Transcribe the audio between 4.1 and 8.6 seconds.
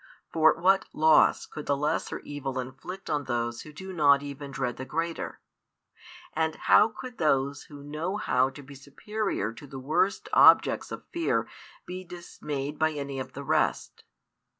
even dread the greater? And how could those who know how